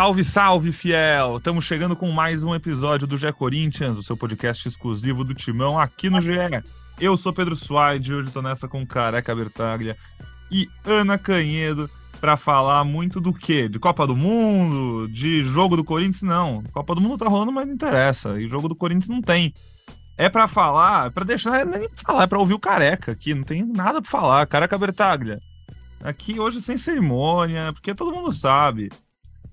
[0.00, 1.36] Salve, salve, fiel!
[1.36, 5.78] Estamos chegando com mais um episódio do GE Corinthians, o seu podcast exclusivo do Timão
[5.78, 6.32] aqui no GE.
[6.98, 9.94] Eu sou Pedro Suaide, hoje estou nessa com Careca Bertaglia
[10.50, 13.68] e Ana Canhedo para falar muito do quê?
[13.68, 16.22] De Copa do Mundo, de jogo do Corinthians?
[16.22, 16.62] Não.
[16.72, 18.40] Copa do Mundo tá rolando, mas não interessa.
[18.40, 19.52] E jogo do Corinthians não tem.
[20.16, 23.44] É para falar, é para deixar, nem falar, é para ouvir o Careca aqui, não
[23.44, 24.46] tem nada para falar.
[24.46, 25.38] Careca Bertaglia.
[26.02, 28.88] Aqui hoje sem cerimônia, porque todo mundo sabe.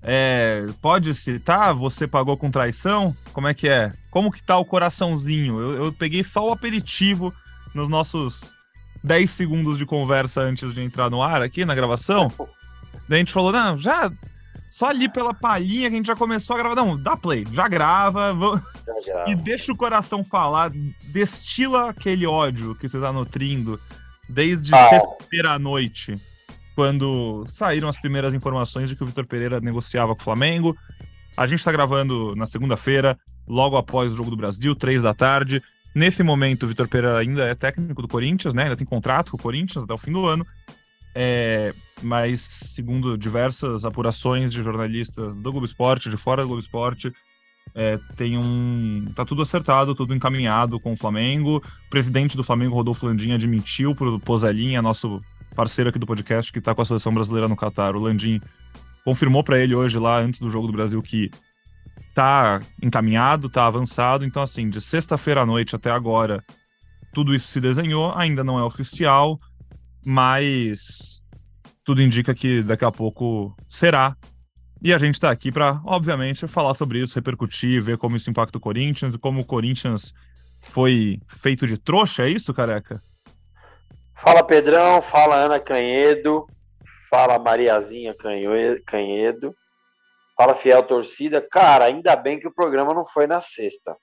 [0.02, 3.14] É, pode citar, você pagou com traição?
[3.32, 3.92] Como é que é?
[4.10, 5.60] Como que tá o coraçãozinho?
[5.60, 7.34] Eu, eu peguei só o aperitivo
[7.74, 8.54] nos nossos
[9.02, 12.30] 10 segundos de conversa antes de entrar no ar aqui na gravação.
[13.08, 14.10] Daí a gente falou, não, já.
[14.68, 16.76] Só ali pela palhinha que a gente já começou a gravar.
[16.76, 18.34] Não, dá play, já grava.
[18.34, 18.60] Vamos...
[18.86, 19.24] Já, já.
[19.28, 20.70] E deixa o coração falar,
[21.04, 23.80] destila aquele ódio que você tá nutrindo
[24.28, 24.88] desde ah.
[24.90, 26.14] sexta-feira à noite
[26.78, 30.78] quando saíram as primeiras informações de que o Vitor Pereira negociava com o Flamengo.
[31.36, 35.60] A gente está gravando na segunda-feira, logo após o Jogo do Brasil, três da tarde.
[35.92, 38.62] Nesse momento, o Vitor Pereira ainda é técnico do Corinthians, né?
[38.62, 40.46] Ainda tem contrato com o Corinthians até o fim do ano.
[41.16, 47.12] É, mas, segundo diversas apurações de jornalistas do Globo Esporte, de fora do Globo Esporte,
[47.74, 49.10] é, tem um.
[49.16, 51.56] tá tudo acertado, tudo encaminhado com o Flamengo.
[51.56, 55.20] O presidente do Flamengo, Rodolfo Landim, admitiu pro Pozalinha, nosso
[55.54, 58.40] parceiro aqui do podcast que está com a seleção brasileira no Catar, o Landim,
[59.04, 61.30] confirmou para ele hoje lá antes do jogo do Brasil que
[62.14, 64.24] tá encaminhado, tá avançado.
[64.24, 66.44] Então, assim, de sexta-feira à noite até agora,
[67.12, 69.38] tudo isso se desenhou, ainda não é oficial,
[70.04, 71.22] mas
[71.84, 74.16] tudo indica que daqui a pouco será.
[74.82, 78.58] E a gente está aqui para, obviamente, falar sobre isso, repercutir, ver como isso impacta
[78.58, 80.12] o Corinthians e como o Corinthians
[80.60, 83.02] foi feito de trouxa, é isso, careca?
[84.20, 86.44] Fala Pedrão, fala Ana Canhedo,
[87.08, 88.12] fala Mariazinha
[88.84, 89.54] Canhedo,
[90.36, 91.40] fala Fiel Torcida.
[91.40, 93.96] Cara, ainda bem que o programa não foi na sexta.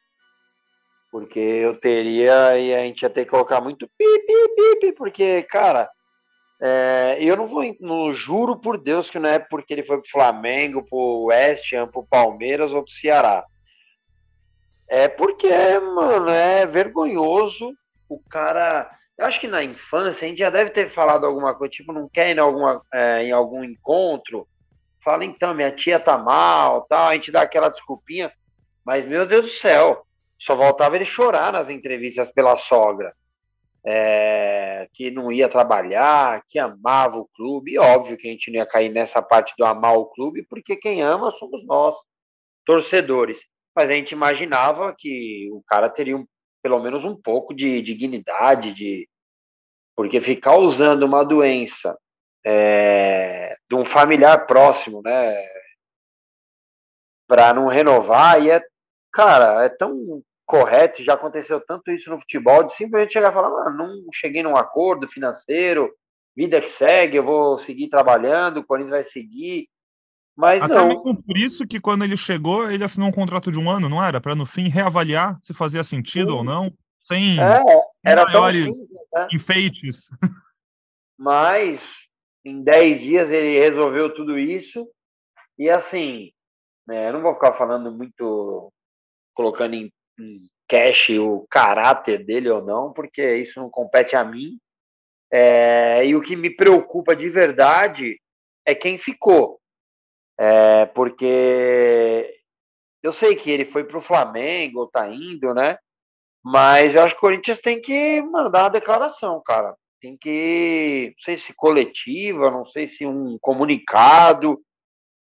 [1.12, 5.44] Porque eu teria e a gente ia ter que colocar muito pi, pi, pi, porque,
[5.44, 5.89] cara,
[6.62, 10.09] é, eu não vou, não juro por Deus que não é porque ele foi pro
[10.09, 13.44] Flamengo, pro West Ham, pro Palmeiras ou pro Ceará.
[14.88, 17.73] É porque, mano, é vergonhoso
[18.07, 21.71] o cara eu acho que na infância a gente já deve ter falado alguma coisa,
[21.71, 24.47] tipo, não quer ir em, alguma, é, em algum encontro,
[25.03, 28.31] fala, então, minha tia tá mal, tal, a gente dá aquela desculpinha,
[28.83, 30.05] mas, meu Deus do céu,
[30.37, 33.13] só voltava ele chorar nas entrevistas pela sogra,
[33.85, 38.57] é, que não ia trabalhar, que amava o clube, e óbvio que a gente não
[38.57, 41.95] ia cair nessa parte do amar o clube, porque quem ama somos nós,
[42.65, 43.45] torcedores,
[43.75, 46.25] mas a gente imaginava que o cara teria um
[46.65, 49.07] pelo menos um pouco de dignidade, de
[49.95, 51.95] porque ficar usando uma doença
[52.43, 55.47] é, de um familiar próximo, né,
[57.27, 58.59] para não renovar, e é,
[59.13, 63.67] cara, é tão correto, já aconteceu tanto isso no futebol, de simplesmente chegar e falar,
[63.67, 65.95] ah, não cheguei num acordo financeiro,
[66.35, 69.69] vida que segue, eu vou seguir trabalhando, o Corinthians vai seguir,
[70.35, 70.88] mas Até não.
[70.90, 74.03] mesmo por isso que quando ele chegou, ele assinou um contrato de um ano, não
[74.03, 74.19] era?
[74.19, 76.38] Para no fim reavaliar se fazia sentido Sim.
[76.38, 77.63] ou não, sem é,
[78.03, 79.28] era maiores né?
[79.31, 80.09] enfeites.
[81.18, 81.95] Mas
[82.44, 84.85] em 10 dias ele resolveu tudo isso.
[85.57, 86.31] E assim,
[86.85, 88.74] né, eu não vou ficar falando muito,
[89.34, 94.59] colocando em, em cash o caráter dele ou não, porque isso não compete a mim.
[95.31, 98.19] É, e o que me preocupa de verdade
[98.66, 99.59] é quem ficou.
[100.38, 102.40] É, porque
[103.01, 105.78] eu sei que ele foi para o Flamengo, tá indo, né?
[106.44, 109.75] Mas eu acho que o Corinthians tem que mandar uma declaração, cara.
[110.01, 114.62] Tem que, não sei se coletiva, não sei se um comunicado,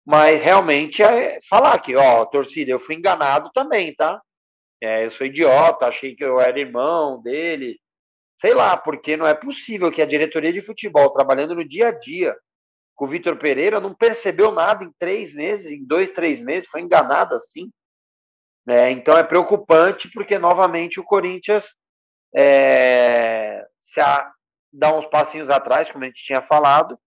[0.06, 4.20] mas realmente é falar que, ó, torcida, eu fui enganado também, tá?
[4.82, 7.78] É, eu sou idiota, achei que eu era irmão dele.
[8.40, 11.92] Sei lá, porque não é possível que a diretoria de futebol, trabalhando no dia a
[11.92, 12.36] dia,
[12.98, 16.80] com o Vitor Pereira, não percebeu nada em três meses, em dois, três meses, foi
[16.80, 17.70] enganado assim.
[18.68, 21.76] É, então é preocupante porque, novamente, o Corinthians
[22.34, 24.28] é, se a,
[24.72, 26.98] dá uns passinhos atrás, como a gente tinha falado,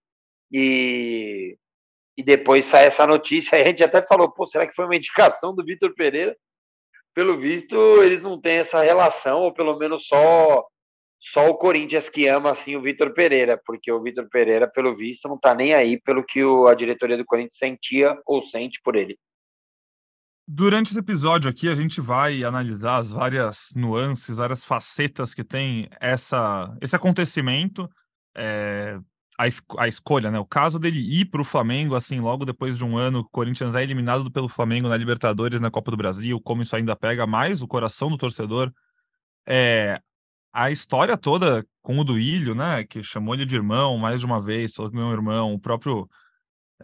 [0.49, 1.57] e,
[2.17, 3.59] e depois sai essa notícia.
[3.59, 6.37] a gente até falou: pô, será que foi uma indicação do Vitor Pereira?
[7.13, 10.65] Pelo visto, eles não têm essa relação, ou pelo menos só
[11.23, 15.27] só o Corinthians que ama assim o Vitor Pereira, porque o Vitor Pereira, pelo visto,
[15.27, 18.95] não está nem aí pelo que o, a diretoria do Corinthians sentia ou sente por
[18.95, 19.15] ele.
[20.47, 25.87] Durante esse episódio aqui, a gente vai analisar as várias nuances, várias facetas que tem
[25.99, 27.87] essa, esse acontecimento.
[28.35, 28.97] É,
[29.37, 30.39] a, a, escolha, né?
[30.39, 33.75] O caso dele ir para o Flamengo, assim, logo depois de um ano, o Corinthians
[33.75, 37.61] é eliminado pelo Flamengo na Libertadores, na Copa do Brasil, como isso ainda pega mais
[37.61, 38.73] o coração do torcedor.
[39.47, 40.01] É,
[40.53, 42.83] a história toda com o Duílio, né?
[42.83, 46.09] Que chamou ele de irmão mais de uma vez, falou que meu irmão, o próprio.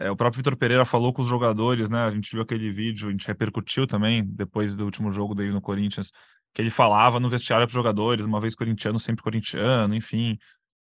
[0.00, 2.04] É, o próprio Vitor Pereira falou com os jogadores, né?
[2.04, 5.60] A gente viu aquele vídeo, a gente repercutiu também depois do último jogo dele no
[5.60, 6.12] Corinthians,
[6.54, 10.38] que ele falava no vestiário para os jogadores, uma vez corintiano, sempre corintiano, enfim.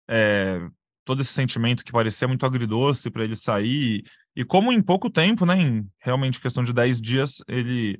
[0.07, 0.59] É,
[1.03, 4.03] todo esse sentimento que parecia muito agridoce para ele sair.
[4.35, 7.99] E como em pouco tempo, né, em realmente questão de 10 dias, ele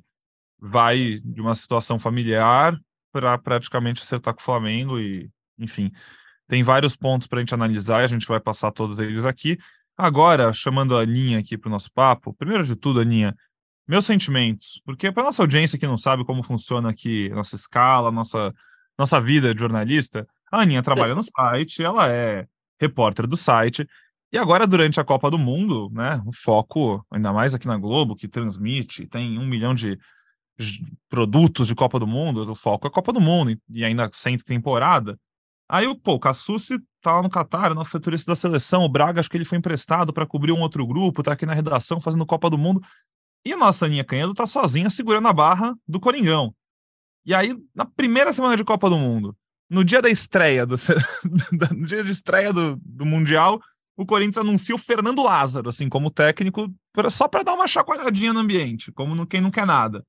[0.58, 2.78] vai de uma situação familiar
[3.12, 5.92] para praticamente acertar com o Flamengo e, enfim,
[6.48, 9.58] tem vários pontos para a gente analisar e a gente vai passar todos eles aqui.
[9.96, 13.36] Agora, chamando a Aninha aqui para o nosso papo, primeiro de tudo, Aninha,
[13.86, 18.52] meus sentimentos, porque para nossa audiência que não sabe como funciona aqui nossa escala, nossa,
[18.98, 22.46] nossa vida de jornalista, a Aninha trabalha no site, ela é
[22.80, 23.86] repórter do site.
[24.32, 28.16] E agora, durante a Copa do Mundo, né, o foco, ainda mais aqui na Globo,
[28.16, 29.98] que transmite, tem um milhão de
[31.08, 34.36] produtos de Copa do Mundo, o foco é a Copa do Mundo, e ainda sem
[34.36, 35.18] temporada.
[35.68, 39.30] Aí, pô, o Cassucci tá lá no Catar, na futurista da seleção, o Braga, acho
[39.30, 42.50] que ele foi emprestado para cobrir um outro grupo, tá aqui na redação fazendo Copa
[42.50, 42.82] do Mundo.
[43.44, 46.54] E a nossa Aninha Canhedo tá sozinha segurando a barra do Coringão.
[47.24, 49.36] E aí, na primeira semana de Copa do Mundo,
[49.68, 50.76] no dia da estreia, do,
[51.74, 53.60] no dia de estreia do, do Mundial,
[53.96, 58.32] o Corinthians anuncia o Fernando Lázaro, assim, como técnico, pra, só para dar uma chacoalhadinha
[58.32, 60.04] no ambiente, como no, quem não quer nada.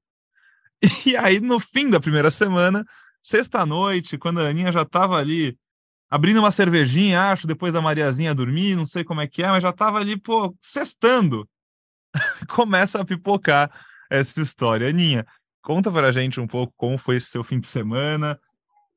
[1.05, 2.85] E aí, no fim da primeira semana,
[3.21, 5.57] sexta-noite, quando a Aninha já estava ali
[6.09, 9.63] abrindo uma cervejinha, acho, depois da Mariazinha dormir, não sei como é que é, mas
[9.63, 11.47] já estava ali, pô, sextando.
[12.49, 13.71] Começa a pipocar
[14.09, 14.89] essa história.
[14.89, 15.25] Aninha,
[15.61, 18.39] conta pra gente um pouco como foi esse seu fim de semana,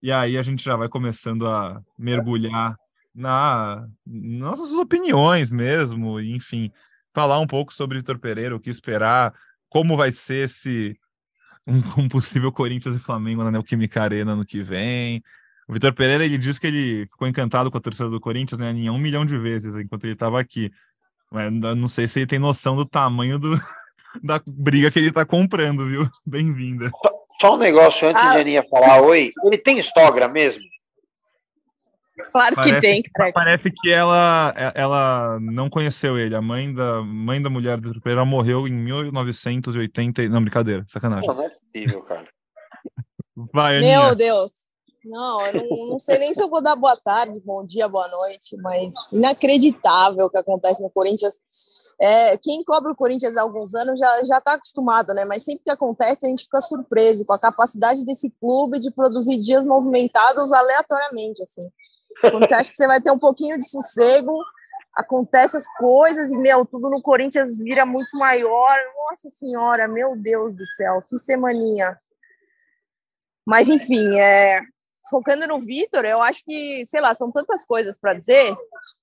[0.02, 2.76] e aí a gente já vai começando a mergulhar
[3.14, 6.70] na nossas opiniões mesmo, enfim,
[7.14, 9.32] falar um pouco sobre Vitor Pereira, o que esperar,
[9.70, 10.98] como vai ser esse
[11.66, 15.22] um, um possível Corinthians e Flamengo na Neoquímica Arena no que vem.
[15.68, 18.70] O Vitor Pereira ele disse que ele ficou encantado com a torcida do Corinthians, né,
[18.70, 20.70] em um milhão de vezes enquanto ele estava aqui.
[21.30, 23.50] Mas não sei se ele tem noção do tamanho do,
[24.22, 26.08] da briga que ele está comprando, viu?
[26.24, 26.90] Bem-vinda.
[27.40, 28.32] Só um negócio antes ah.
[28.32, 29.32] de a Aninha falar oi.
[29.44, 30.62] Ele tem Instagram mesmo?
[32.32, 33.32] Claro parece, que tem, cara.
[33.32, 36.34] Parece que ela, ela não conheceu ele.
[36.34, 40.28] A mãe da, mãe da mulher do Pereira morreu em 1980.
[40.28, 41.28] Não, brincadeira, sacanagem.
[41.28, 42.28] Não, não é possível, cara.
[43.52, 44.00] Vai, Aninha.
[44.00, 44.50] Meu Deus.
[45.04, 48.08] Não, eu não, não, sei nem se eu vou dar boa tarde, bom dia, boa
[48.08, 51.38] noite, mas inacreditável o que acontece no Corinthians.
[52.00, 55.24] É, quem cobra o Corinthians há alguns anos já já está acostumado, né?
[55.24, 59.40] Mas sempre que acontece a gente fica surpreso com a capacidade desse clube de produzir
[59.40, 61.70] dias movimentados aleatoriamente, assim.
[62.20, 64.38] Quando você acha que você vai ter um pouquinho de sossego,
[64.94, 68.76] acontece as coisas e meu, tudo no Corinthians vira muito maior.
[69.08, 71.98] Nossa senhora, meu Deus do céu, que semaninha.
[73.46, 74.60] Mas enfim, é,
[75.10, 78.56] focando no Vitor, eu acho que, sei lá, são tantas coisas para dizer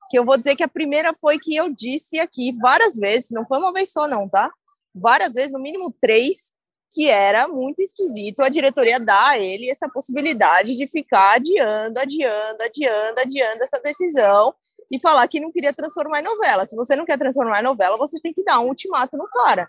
[0.09, 3.45] que eu vou dizer que a primeira foi que eu disse aqui várias vezes, não
[3.45, 4.51] foi uma vez só não, tá?
[4.93, 6.52] Várias vezes, no mínimo três,
[6.93, 12.63] que era muito esquisito a diretoria dar a ele essa possibilidade de ficar adiando, adiando,
[12.63, 14.53] adiando, adiando essa decisão
[14.91, 16.65] e falar que não queria transformar em novela.
[16.65, 19.67] Se você não quer transformar em novela, você tem que dar um ultimato no cara.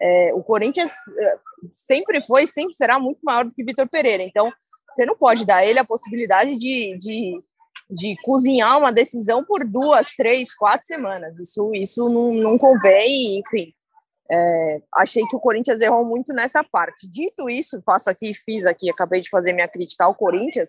[0.00, 1.38] É, o Corinthians é,
[1.74, 4.22] sempre foi, sempre será muito maior do que Vitor Pereira.
[4.22, 4.50] Então,
[4.92, 7.36] você não pode dar a ele a possibilidade de, de
[7.90, 11.38] de cozinhar uma decisão por duas, três, quatro semanas.
[11.40, 13.74] Isso, isso não, não convém, enfim.
[14.32, 17.08] É, achei que o Corinthians errou muito nessa parte.
[17.10, 20.68] Dito isso, faço aqui, fiz aqui, acabei de fazer minha crítica ao Corinthians.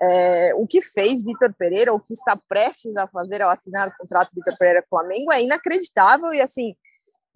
[0.00, 3.96] É, o que fez Vitor Pereira, o que está prestes a fazer ao assinar o
[3.96, 6.74] contrato Vitor Pereira Flamengo é inacreditável e assim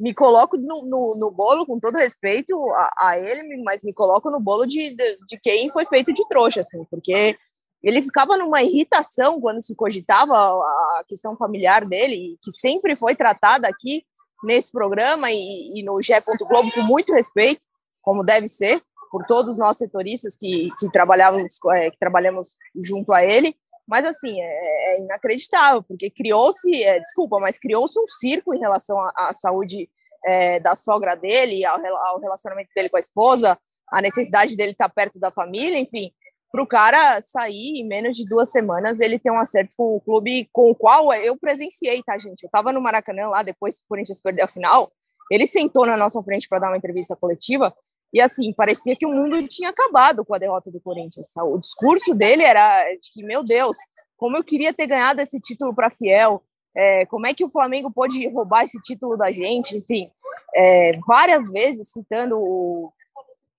[0.00, 4.30] me coloco no, no, no bolo, com todo respeito a, a, ele, mas me coloco
[4.30, 7.36] no bolo de, de, de quem foi feito de trouxa, assim, porque
[7.82, 13.68] ele ficava numa irritação quando se cogitava a questão familiar dele, que sempre foi tratada
[13.68, 14.04] aqui
[14.42, 16.18] nesse programa e, e no G.
[16.48, 17.64] Globo com muito respeito,
[18.02, 18.80] como deve ser,
[19.10, 23.54] por todos nós setoristas que, que, trabalhamos, é, que trabalhamos junto a ele.
[23.86, 28.98] Mas, assim, é, é inacreditável, porque criou-se, é, desculpa, mas criou-se um circo em relação
[29.00, 29.88] à, à saúde
[30.26, 33.58] é, da sogra dele, ao, ao relacionamento dele com a esposa,
[33.90, 36.12] a necessidade dele estar perto da família, enfim
[36.50, 40.00] para o cara sair em menos de duas semanas, ele tem um acerto com o
[40.00, 42.42] clube com o qual eu presenciei, tá, gente?
[42.42, 44.90] Eu estava no Maracanã lá, depois que o Corinthians perdeu a final,
[45.30, 47.74] ele sentou na nossa frente para dar uma entrevista coletiva
[48.12, 51.28] e, assim, parecia que o mundo tinha acabado com a derrota do Corinthians.
[51.36, 53.76] O discurso dele era de que, meu Deus,
[54.16, 56.42] como eu queria ter ganhado esse título para Fiel,
[56.74, 60.10] é, como é que o Flamengo pode roubar esse título da gente, enfim,
[60.54, 62.92] é, várias vezes citando o,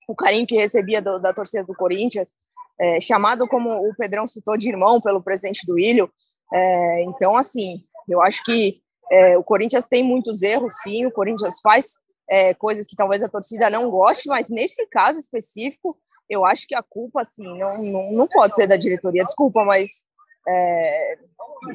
[0.07, 2.35] o carinho que recebia do, da torcida do Corinthians,
[2.79, 6.09] é, chamado como o Pedrão citou de irmão pelo presidente do Ilho.
[6.53, 8.81] É, então, assim, eu acho que
[9.11, 11.93] é, o Corinthians tem muitos erros, sim, o Corinthians faz
[12.29, 15.97] é, coisas que talvez a torcida não goste, mas nesse caso específico,
[16.29, 20.05] eu acho que a culpa, assim, não, não, não pode ser da diretoria, desculpa, mas
[20.47, 21.17] é,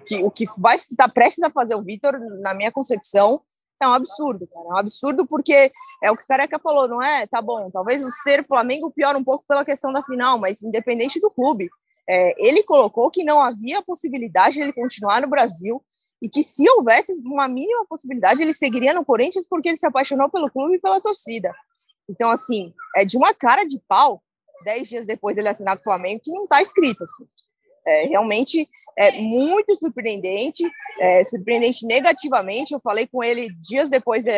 [0.07, 3.43] que, o que vai estar prestes a fazer o Vitor, na minha concepção,
[3.83, 4.67] é um absurdo, cara.
[4.67, 7.27] É um absurdo porque é o que o Careca falou, não é?
[7.27, 11.21] Tá bom, talvez o ser Flamengo piora um pouco pela questão da final, mas independente
[11.21, 11.69] do clube.
[12.09, 15.83] É, ele colocou que não havia possibilidade de ele continuar no Brasil
[16.21, 20.29] e que se houvesse uma mínima possibilidade ele seguiria no Corinthians porque ele se apaixonou
[20.29, 21.51] pelo clube e pela torcida.
[22.09, 24.23] Então, assim, é de uma cara de pau,
[24.65, 27.03] dez dias depois dele assinar com o Flamengo, que não está escrito.
[27.03, 27.25] Assim.
[27.87, 30.65] É, realmente é muito surpreendente,
[31.01, 32.73] é, surpreendente negativamente.
[32.73, 34.31] Eu falei com ele dias depois, de,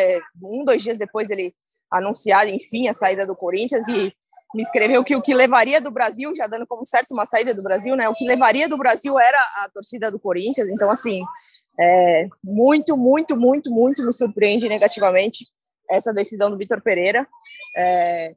[0.42, 1.54] um, dois dias depois dele
[1.90, 4.12] anunciar, enfim, a saída do Corinthians e
[4.54, 7.62] me escreveu que o que levaria do Brasil, já dando como certo uma saída do
[7.62, 8.08] Brasil, né?
[8.08, 10.68] O que levaria do Brasil era a torcida do Corinthians.
[10.68, 11.22] Então, assim,
[11.78, 15.46] é, muito, muito, muito, muito me surpreende negativamente
[15.90, 17.26] essa decisão do Vitor Pereira.
[17.76, 18.34] É,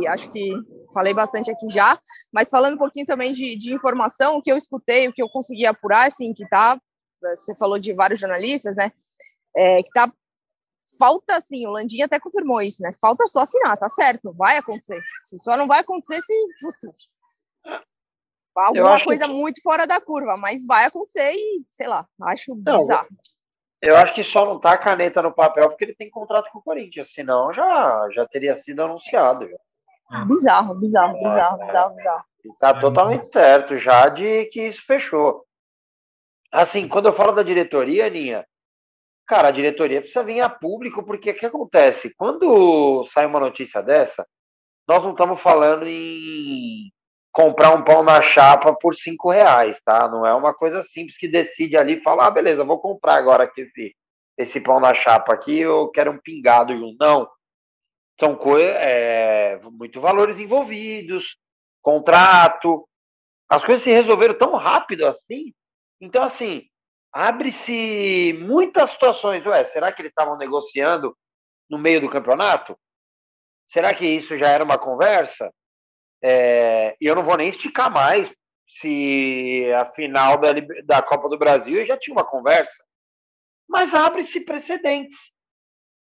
[0.00, 0.52] e acho que
[0.92, 1.98] falei bastante aqui já,
[2.32, 5.28] mas falando um pouquinho também de, de informação, o que eu escutei, o que eu
[5.28, 6.78] consegui apurar, assim, que tá,
[7.20, 8.90] você falou de vários jornalistas, né,
[9.54, 10.10] é, que tá,
[10.98, 15.00] falta, assim, o Landinha até confirmou isso, né, falta só assinar, tá certo, vai acontecer,
[15.20, 16.34] se só não vai acontecer se,
[18.54, 19.34] alguma coisa que...
[19.34, 23.08] muito fora da curva, mas vai acontecer e, sei lá, acho não, bizarro.
[23.82, 26.58] Eu acho que só não tá a caneta no papel porque ele tem contrato com
[26.58, 29.46] o Corinthians, senão já, já teria sido anunciado.
[29.46, 29.56] Já.
[30.26, 32.24] Bizarro, bizarro, bizarro, bizarro, bizarro.
[32.60, 35.44] Tá totalmente certo já de que isso fechou.
[36.52, 38.46] Assim, quando eu falo da diretoria, Aninha,
[39.26, 42.14] cara, a diretoria precisa vir a público, porque o que acontece?
[42.16, 44.26] Quando sai uma notícia dessa,
[44.88, 46.90] nós não estamos falando em
[47.32, 50.08] comprar um pão na chapa por cinco reais, tá?
[50.08, 53.44] Não é uma coisa simples que decide ali e fala, ah, beleza, vou comprar agora
[53.44, 53.94] aqui esse,
[54.38, 56.96] esse pão na chapa aqui, eu quero um pingado junto.
[56.98, 57.28] Não.
[58.18, 61.36] São coisas, é, muito valores envolvidos,
[61.82, 62.88] contrato.
[63.48, 65.52] As coisas se resolveram tão rápido assim.
[66.00, 66.64] Então, assim,
[67.12, 69.46] abre-se muitas situações.
[69.46, 71.16] Ué, será que eles estavam negociando
[71.68, 72.78] no meio do campeonato?
[73.68, 75.52] Será que isso já era uma conversa?
[76.22, 78.32] É, e eu não vou nem esticar mais
[78.68, 80.48] se a final da,
[80.84, 82.84] da Copa do Brasil já tinha uma conversa.
[83.68, 85.32] Mas abre-se precedentes.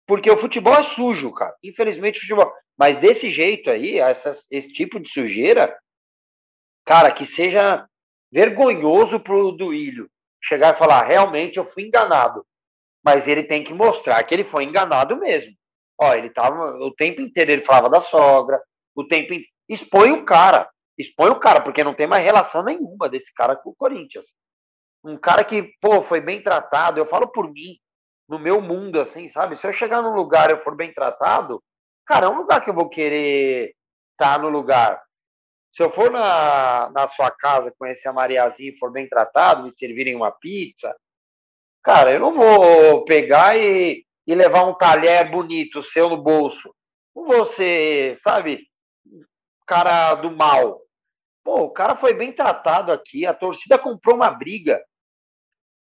[0.06, 1.54] Porque o futebol é sujo, cara.
[1.62, 2.52] Infelizmente, o futebol.
[2.78, 3.98] Mas desse jeito aí,
[4.50, 5.76] esse tipo de sujeira,
[6.84, 7.88] cara, que seja
[8.30, 10.08] vergonhoso pro Duílio
[10.40, 12.46] chegar e falar: realmente eu fui enganado.
[13.04, 15.52] Mas ele tem que mostrar que ele foi enganado mesmo.
[16.00, 18.60] Ó, ele tava o tempo inteiro, ele falava da sogra,
[18.94, 19.32] o tempo
[19.68, 20.68] expõe o cara.
[20.98, 24.26] Expõe o cara, porque não tem mais relação nenhuma desse cara com o Corinthians.
[25.04, 27.78] Um cara que, pô, foi bem tratado, eu falo por mim,
[28.28, 29.56] no meu mundo, assim, sabe?
[29.56, 31.62] Se eu chegar num lugar e eu for bem tratado,
[32.04, 33.74] cara, é um lugar que eu vou querer
[34.12, 35.02] estar tá no lugar.
[35.72, 39.70] Se eu for na, na sua casa conhecer a Mariazinha e for bem tratado, me
[39.70, 40.96] servirem uma pizza,
[41.82, 46.74] cara, eu não vou pegar e, e levar um talher bonito seu no bolso.
[47.14, 48.66] Não vou ser, sabe,
[49.66, 50.80] cara do mal.
[51.44, 54.82] Pô, o cara foi bem tratado aqui, a torcida comprou uma briga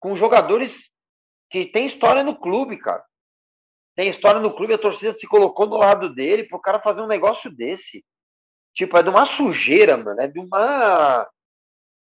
[0.00, 0.91] com jogadores
[1.52, 3.04] que tem história no clube, cara.
[3.94, 7.06] Tem história no clube, a torcida se colocou do lado dele pro cara fazer um
[7.06, 8.02] negócio desse.
[8.74, 10.18] Tipo, é de uma sujeira, mano.
[10.18, 11.28] É de uma.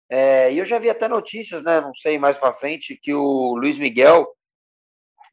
[0.08, 1.80] É, e eu já vi até notícias, né?
[1.80, 4.32] Não sei mais para frente, que o Luiz Miguel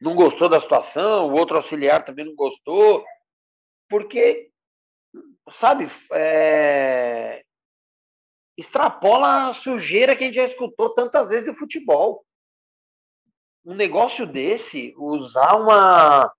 [0.00, 3.04] não gostou da situação, o outro auxiliar também não gostou,
[3.88, 4.50] porque
[5.50, 7.44] sabe, é...
[8.56, 12.24] extrapola a sujeira que a gente já escutou tantas vezes do futebol.
[13.64, 16.32] Um negócio desse, usar uma.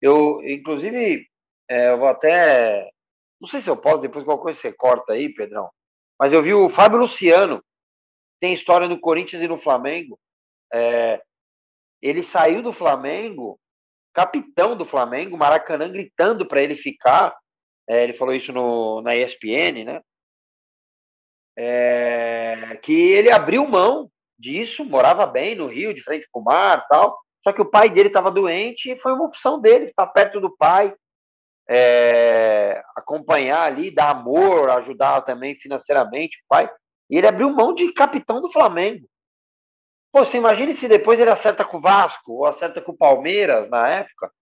[0.00, 1.26] Eu, inclusive,
[1.68, 2.90] é, eu vou até.
[3.40, 5.70] Não sei se eu posso, depois qualquer coisa você corta aí, Pedrão.
[6.18, 7.62] Mas eu vi o Fábio Luciano,
[8.40, 10.18] tem história no Corinthians e no Flamengo.
[10.72, 11.22] É,
[12.00, 13.58] ele saiu do Flamengo,
[14.12, 17.36] capitão do Flamengo, Maracanã gritando para ele ficar,
[17.88, 20.02] é, ele falou isso no, na ESPN, né?
[21.58, 26.86] É, que ele abriu mão disso, morava bem no Rio, de frente para o mar
[26.88, 27.18] tal.
[27.42, 30.54] Só que o pai dele estava doente e foi uma opção dele estar perto do
[30.56, 30.94] pai,
[31.68, 36.70] é, acompanhar ali, dar amor, ajudar também financeiramente o pai.
[37.08, 39.08] E ele abriu mão de capitão do Flamengo.
[40.12, 43.68] Pô, você imagine se depois ele acerta com o Vasco ou acerta com o Palmeiras
[43.68, 44.32] na época.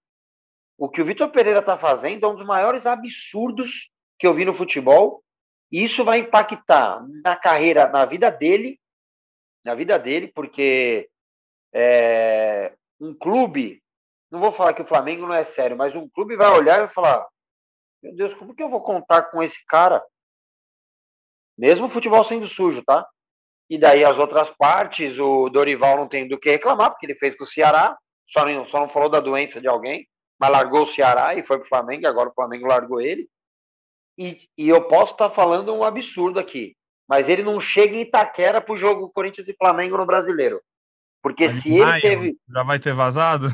[0.79, 4.45] O que o Vitor Pereira está fazendo é um dos maiores absurdos que eu vi
[4.45, 5.23] no futebol.
[5.71, 8.79] E isso vai impactar na carreira, na vida dele,
[9.65, 11.09] na vida dele, porque
[11.73, 13.83] é, um clube,
[14.31, 16.81] não vou falar que o Flamengo não é sério, mas um clube vai olhar e
[16.81, 17.27] vai falar:
[18.03, 20.05] Meu Deus, como que eu vou contar com esse cara?
[21.57, 23.07] Mesmo o futebol sendo sujo, tá?
[23.71, 27.35] E daí as outras partes, o Dorival não tem do que reclamar, porque ele fez
[27.35, 27.97] com o Ceará,
[28.29, 30.07] só não, só não falou da doença de alguém,
[30.39, 33.29] mas largou o Ceará e foi pro Flamengo, agora o Flamengo largou ele.
[34.19, 36.77] E, e eu posso estar tá falando um absurdo aqui,
[37.09, 40.61] mas ele não chega em Itaquera pro jogo Corinthians e Flamengo no Brasileiro.
[41.23, 42.37] Porque mas se ele teve.
[42.49, 43.49] Já vai ter vazado?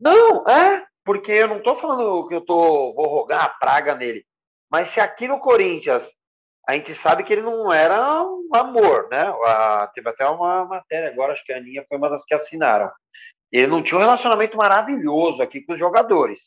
[0.00, 4.24] Não, é, porque eu não tô falando que eu tô, vou rogar a praga nele.
[4.70, 6.04] Mas se aqui no Corinthians
[6.66, 9.22] a gente sabe que ele não era um amor, né?
[9.44, 12.90] A, teve até uma matéria agora, acho que a Aninha foi uma das que assinaram.
[13.52, 16.40] Ele não tinha um relacionamento maravilhoso aqui com os jogadores.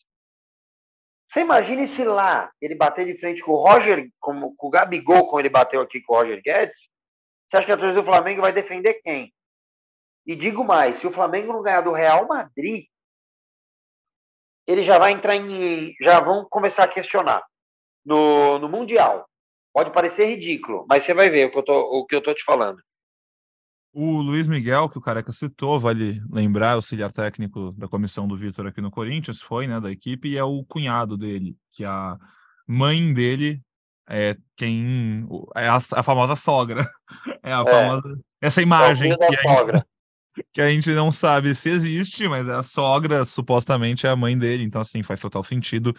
[1.30, 5.28] Você imagine se lá ele bater de frente com o Roger, com, com o Gabigol,
[5.28, 6.90] como ele bateu aqui com o Roger Guedes,
[7.50, 9.34] você acha que a torcida do Flamengo vai defender quem?
[10.26, 12.86] E digo mais, se o Flamengo não ganhar do Real Madrid,
[14.68, 15.94] ele já vai entrar em.
[16.02, 17.42] já vão começar a questionar
[18.06, 19.28] no, no Mundial.
[19.74, 22.34] Pode parecer ridículo, mas você vai ver o que eu tô, o que eu tô
[22.34, 22.82] te falando.
[24.00, 28.68] O Luiz Miguel, que o Careca citou, vale lembrar, auxiliar técnico da comissão do Vitor
[28.68, 32.16] aqui no Corinthians, foi, né, da equipe, e é o cunhado dele, que a
[32.68, 33.60] mãe dele
[34.08, 35.28] é quem.
[35.56, 36.88] É a, a famosa sogra.
[37.42, 37.66] É a é.
[37.66, 38.20] famosa.
[38.40, 39.14] Essa imagem.
[39.14, 39.86] É que, a gente,
[40.54, 44.64] que a gente não sabe se existe, mas a sogra supostamente é a mãe dele,
[44.64, 45.92] então, assim, faz total sentido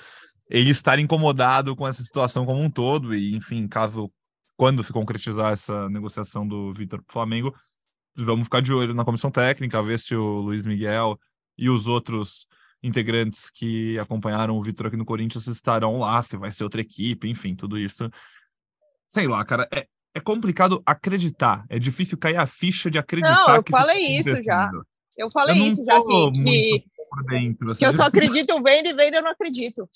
[0.49, 4.09] ele estar incomodado com essa situação como um todo, e enfim, caso
[4.57, 7.55] quando se concretizar essa negociação do Vitor para o Flamengo,
[8.25, 11.19] vamos ficar de olho na comissão técnica, ver se o Luiz Miguel
[11.57, 12.47] e os outros
[12.83, 17.29] integrantes que acompanharam o Vitor aqui no Corinthians estarão lá, se vai ser outra equipe,
[17.29, 18.11] enfim, tudo isso.
[19.09, 23.47] Sei lá, cara, é, é complicado acreditar, é difícil cair a ficha de acreditar.
[23.49, 24.71] Não, eu falei isso já.
[25.16, 26.85] Eu falei eu isso já que, que,
[27.29, 29.88] dentro, assim, que eu só acredito vendo e vendo eu não acredito.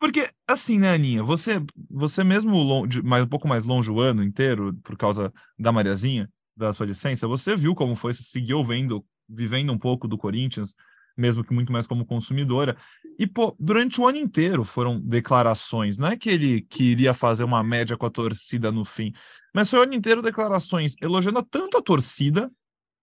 [0.00, 4.24] Porque, assim, né, Aninha, você, você mesmo longe, mais, um pouco mais longe o ano
[4.24, 6.28] inteiro, por causa da Mariazinha,
[6.60, 10.74] da sua licença, você viu como foi, você seguiu vendo, vivendo um pouco do Corinthians,
[11.16, 12.76] mesmo que muito mais como consumidora.
[13.18, 15.98] E, pô, durante o ano inteiro foram declarações.
[15.98, 19.12] Não é que ele queria fazer uma média com a torcida no fim,
[19.54, 22.50] mas foi o ano inteiro declarações elogiando tanto a torcida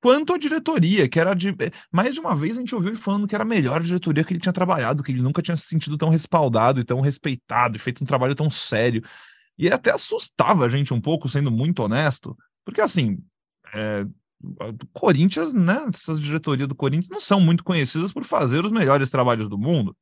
[0.01, 1.49] quanto a diretoria, que era de.
[1.49, 4.23] Eh, mais de uma vez a gente ouviu ele falando que era a melhor diretoria
[4.23, 7.75] que ele tinha trabalhado, que ele nunca tinha se sentido tão respaldado e tão respeitado,
[7.75, 9.03] e feito um trabalho tão sério.
[9.57, 13.19] E até assustava a gente um pouco, sendo muito honesto, porque assim.
[13.73, 14.05] É,
[14.93, 15.85] Corinthians, né?
[15.93, 19.95] Essas diretorias do Corinthians não são muito conhecidas por fazer os melhores trabalhos do mundo.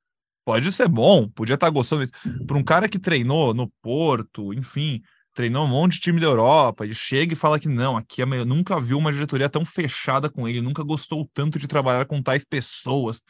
[0.46, 2.14] Pode ser bom, podia estar gostando disso.
[2.46, 5.02] Para um cara que treinou no Porto, enfim,
[5.34, 8.26] treinou um monte de time da Europa, ele chega e fala que não, aqui é
[8.26, 12.22] meio, nunca viu uma diretoria tão fechada com ele, nunca gostou tanto de trabalhar com
[12.22, 13.24] tais pessoas.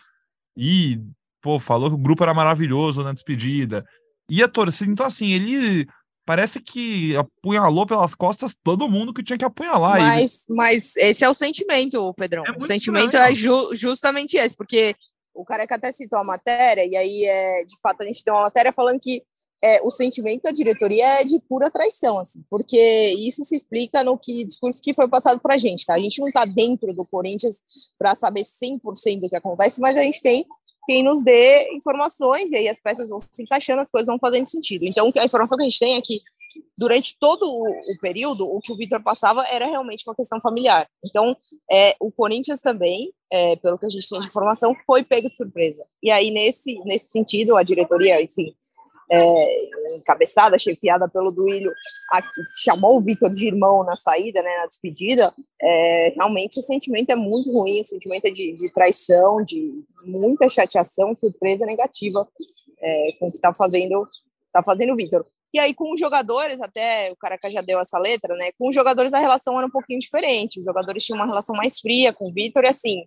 [0.58, 1.02] E,
[1.41, 3.86] pô, falou que o grupo era maravilhoso na despedida.
[4.30, 5.88] E a torcida, então assim, ele
[6.26, 10.00] parece que apunhalou pelas costas todo mundo que tinha que apunhalar.
[10.00, 10.58] Mas, ele.
[10.58, 12.44] mas esse é o sentimento, Pedrão.
[12.46, 13.32] É o sentimento estranho.
[13.32, 14.96] é ju justamente esse, porque
[15.34, 18.44] o Careca até citou a matéria, e aí, é, de fato, a gente tem uma
[18.44, 19.22] matéria falando que
[19.62, 24.18] é, o sentimento da diretoria é de pura traição, assim, porque isso se explica no
[24.18, 25.96] que discurso que foi passado para a gente, tá?
[25.96, 27.58] A gente não está dentro do Corinthians
[27.98, 30.46] para saber 100% do que acontece, mas a gente tem
[30.86, 34.48] quem nos dê informações, e aí as peças vão se encaixando, as coisas vão fazendo
[34.48, 34.86] sentido.
[34.86, 36.21] Então, a informação que a gente tem é que
[36.78, 40.88] durante todo o, período, o que o Vitor passava era realmente uma questão familiar.
[41.04, 41.36] Então,
[41.71, 45.36] é, o Corinthians também, é, pelo que a gente tem de informação, foi pego de
[45.36, 45.84] surpresa.
[46.02, 48.54] E aí, nesse, nesse sentido, a diretoria, enfim,
[49.12, 51.72] é, encabeçada, chefiada pelo Duílio,
[52.12, 52.22] a,
[52.63, 57.15] chamou o Vitor de irmão na saída, né, na despedida, é, realmente o sentimento é
[57.15, 62.28] muito ruim, o sentimento é de, de traição, de muita chateação, surpresa negativa
[62.80, 64.08] é, com o que está fazendo,
[64.52, 65.26] tá fazendo o Vitor.
[65.54, 68.52] E aí, com os jogadores, até o Caraca já deu essa letra, né?
[68.60, 70.60] Com os jogadores a relação era um pouquinho diferente.
[70.60, 73.06] Os jogadores tinham uma relação mais fria com o Vitor, e assim,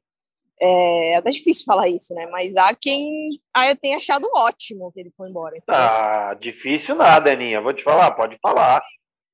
[0.61, 2.27] é até difícil falar isso, né?
[2.27, 5.57] Mas há quem ah, tenha achado ótimo que ele foi embora.
[5.57, 5.81] Entendeu?
[5.81, 7.61] Ah, difícil nada, Aninha.
[7.61, 8.83] Vou te falar, pode falar.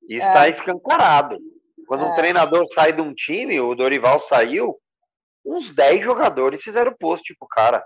[0.03, 0.51] Isso está é.
[0.51, 1.37] escancarado.
[1.87, 2.07] Quando é.
[2.07, 4.79] um treinador sai de um time, o Dorival saiu,
[5.45, 7.85] uns 10 jogadores fizeram post pro cara.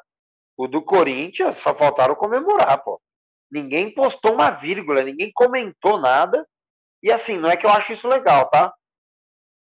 [0.58, 3.02] O do Corinthians só faltaram comemorar, pô.
[3.52, 6.46] Ninguém postou uma vírgula, ninguém comentou nada.
[7.02, 8.74] E assim, não é que eu acho isso legal, tá?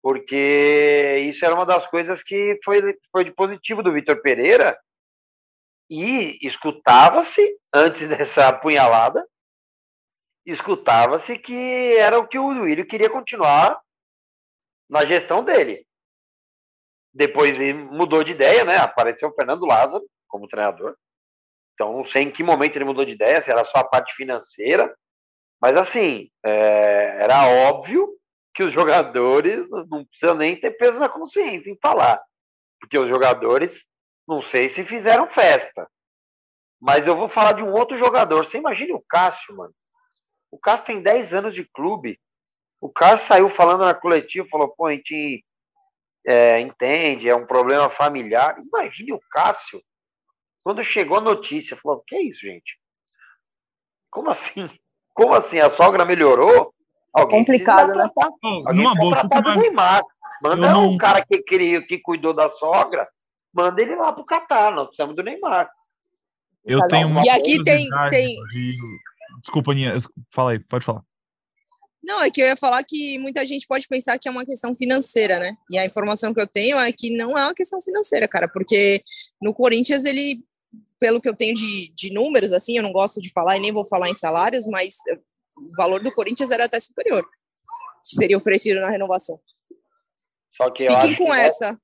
[0.09, 4.75] Porque isso era uma das coisas que foi, foi de positivo do Vitor Pereira.
[5.91, 9.23] E escutava-se, antes dessa apunhalada,
[10.47, 13.79] escutava-se que era o que o Duílio queria continuar
[14.89, 15.87] na gestão dele.
[17.13, 17.59] Depois
[17.91, 18.79] mudou de ideia, né?
[18.79, 20.97] Apareceu o Fernando Lázaro como treinador.
[21.75, 24.15] Então, não sei em que momento ele mudou de ideia, se era só a parte
[24.15, 24.91] financeira.
[25.61, 28.18] Mas, assim, é, era óbvio
[28.59, 32.21] que os jogadores não precisam nem ter peso na consciência em falar.
[32.81, 33.87] Porque os jogadores,
[34.27, 35.89] não sei se fizeram festa.
[36.81, 38.45] Mas eu vou falar de um outro jogador.
[38.45, 39.73] Você imagina o Cássio, mano.
[40.51, 42.21] O Cássio tem 10 anos de clube.
[42.81, 45.45] O Cássio saiu falando na coletiva, falou, pô, a gente
[46.27, 48.59] é, entende, é um problema familiar.
[48.59, 49.81] Imagine o Cássio,
[50.65, 52.77] quando chegou a notícia, falou, que é isso, gente?
[54.11, 54.69] Como assim?
[55.15, 55.61] Como assim?
[55.61, 56.75] A sogra melhorou?
[57.13, 58.09] Alguém Complicado, né?
[58.17, 60.03] Alguém Numa boa, do Neymar.
[60.43, 60.91] Manda não...
[60.91, 63.09] um cara que, que, que cuidou da sogra,
[63.53, 65.69] manda ele lá pro Catar, nós precisamos do Neymar.
[66.65, 68.37] Eu tenho uma E aqui tem, tem...
[69.41, 69.95] Desculpa, Aninha,
[70.31, 71.03] fala aí, pode falar.
[72.03, 74.75] Não, é que eu ia falar que muita gente pode pensar que é uma questão
[74.75, 75.55] financeira, né?
[75.71, 79.03] E a informação que eu tenho é que não é uma questão financeira, cara, porque
[79.43, 80.43] no Corinthians ele,
[80.99, 83.73] pelo que eu tenho de, de números, assim, eu não gosto de falar e nem
[83.73, 84.95] vou falar em salários, mas
[85.67, 89.41] o valor do Corinthians era até superior, que seria oferecido na renovação.
[90.57, 91.71] Só que Fiquem com que essa.
[91.71, 91.81] Nessa,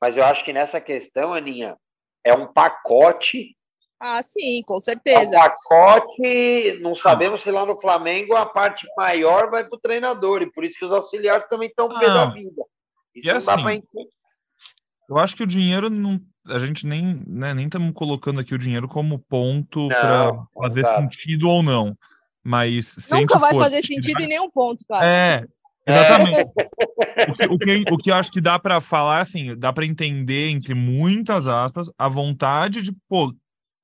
[0.00, 1.76] mas eu acho que nessa questão, Aninha,
[2.24, 3.56] é um pacote
[3.98, 5.36] ah, sim, com certeza.
[5.36, 10.42] O pacote, não sabemos se lá no Flamengo a parte maior vai para o treinador,
[10.42, 12.62] e por isso que os auxiliares também estão pé da vida.
[13.14, 13.72] Isso e assim, dá pra...
[15.08, 16.20] Eu acho que o dinheiro não.
[16.48, 21.48] A gente nem né, nem estamos colocando aqui o dinheiro como ponto para fazer sentido
[21.48, 21.96] ou não.
[22.46, 25.04] Mas nunca vai fazer sentido em nenhum ponto, cara.
[25.04, 25.44] É,
[25.86, 26.40] Exatamente.
[26.40, 27.30] É.
[27.30, 29.86] O, que, o, que, o que eu acho que dá para falar, assim, dá para
[29.86, 33.34] entender, entre muitas aspas, a vontade de, pô,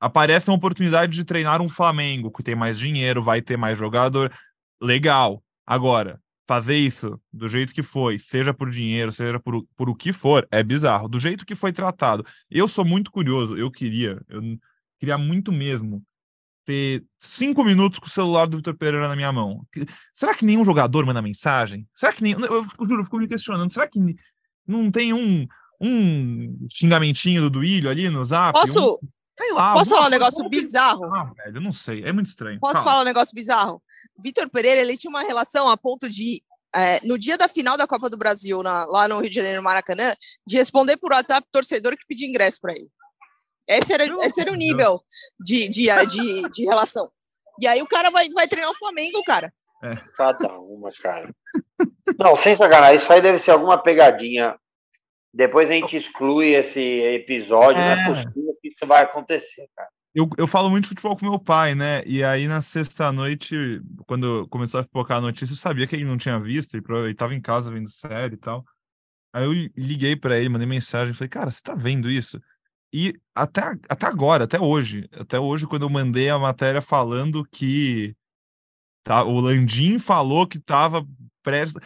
[0.00, 4.32] aparece uma oportunidade de treinar um Flamengo, que tem mais dinheiro, vai ter mais jogador.
[4.80, 5.42] Legal.
[5.64, 10.12] Agora, fazer isso do jeito que foi, seja por dinheiro, seja por, por o que
[10.12, 11.08] for, é bizarro.
[11.08, 12.26] Do jeito que foi tratado.
[12.50, 14.42] Eu sou muito curioso, eu queria, eu
[14.98, 16.02] queria muito mesmo
[16.64, 19.66] ter cinco minutos com o celular do Vitor Pereira na minha mão.
[20.12, 21.86] Será que nenhum jogador manda mensagem?
[21.94, 22.32] Será que nem.
[22.32, 23.72] Eu, eu juro, eu fico me questionando.
[23.72, 23.98] Será que
[24.66, 25.46] não tem um,
[25.80, 28.58] um xingamentinho do Duílio ali no zap?
[28.58, 29.08] Posso, um...
[29.38, 29.74] Sei lá.
[29.74, 31.04] Posso falar um negócio bizarro?
[31.14, 32.04] Ah, velho, não sei.
[32.04, 32.60] É muito estranho.
[32.60, 33.82] Posso falar um negócio bizarro?
[34.22, 36.42] Vitor Pereira, ele tinha uma relação a ponto de,
[36.74, 39.58] é, no dia da final da Copa do Brasil, na, lá no Rio de Janeiro,
[39.58, 40.14] no Maracanã,
[40.46, 42.88] de responder por WhatsApp torcedor que pedia ingresso para ele.
[43.66, 45.00] Esse era, esse era o nível
[45.40, 47.10] de, de, de, de, relação.
[47.60, 49.52] E aí o cara vai, vai treinar o Flamengo, cara.
[49.84, 49.96] É.
[50.16, 51.34] Cada uma, cara.
[52.18, 54.56] Não, sem sacanagem, isso aí deve ser alguma pegadinha
[55.32, 57.96] depois a gente exclui esse episódio, é.
[57.96, 59.88] não é possível que isso vai acontecer, cara.
[60.14, 62.02] Eu, eu falo muito de futebol com meu pai, né?
[62.04, 66.18] E aí na sexta-noite, quando começou a focar a notícia, eu sabia que ele não
[66.18, 68.62] tinha visto, ele estava em casa vendo série e tal.
[69.32, 72.38] Aí eu liguei para ele, mandei mensagem, falei, cara, você tá vendo isso?
[72.92, 78.14] E até, até agora, até hoje, até hoje, quando eu mandei a matéria falando que
[79.02, 81.06] tá, o Landim falou que tava
[81.42, 81.80] prestes.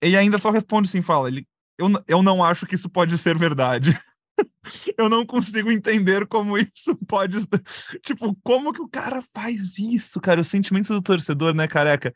[0.00, 1.46] Ele ainda só responde assim, fala, ele
[1.78, 3.98] eu, eu não acho que isso pode ser verdade.
[4.96, 7.36] eu não consigo entender como isso pode.
[8.02, 10.40] Tipo, como que o cara faz isso, cara?
[10.40, 12.14] O sentimento do torcedor, né, careca?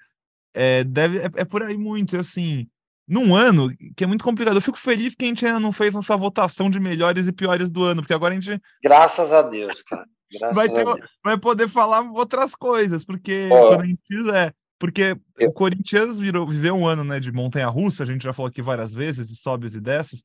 [0.54, 2.16] É, deve, é, é por aí muito.
[2.16, 2.68] assim,
[3.10, 4.56] num ano que é muito complicado.
[4.56, 7.68] Eu fico feliz que a gente ainda não fez nossa votação de melhores e piores
[7.68, 8.62] do ano, porque agora a gente.
[8.80, 10.06] Graças a Deus, cara.
[10.32, 10.84] Graças vai, ter,
[11.24, 13.68] vai poder falar outras coisas, porque oh.
[13.68, 14.54] quando a gente fizer.
[14.78, 15.48] Porque eu...
[15.48, 18.94] o Corinthians virou, viveu um ano né, de montanha-russa, a gente já falou aqui várias
[18.94, 20.22] vezes, de sobes e dessas,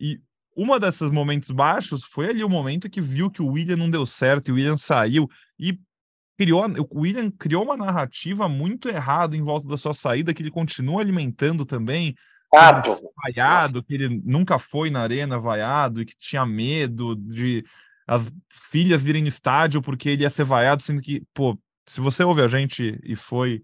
[0.00, 0.20] e
[0.56, 4.06] uma desses momentos baixos foi ali o momento que viu que o William não deu
[4.06, 5.78] certo, e o William saiu, e
[6.38, 10.52] criou, o William criou uma narrativa muito errada em volta da sua saída, que ele
[10.52, 12.14] continua alimentando também,
[12.54, 12.82] ah,
[13.24, 17.64] vaiado, que ele nunca foi na arena vaiado, e que tinha medo de
[18.06, 22.22] as filhas irem no estádio porque ele ia ser vaiado, sendo que, pô, se você
[22.22, 23.62] ouve a gente e foi